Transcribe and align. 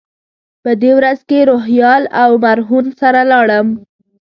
په 0.63 0.71
دې 0.81 0.91
ورځ 0.97 1.17
له 1.31 1.39
روهیال 1.49 2.03
او 2.21 2.29
مرهون 2.45 2.85
سره 2.99 3.21
لاړم. 3.31 3.67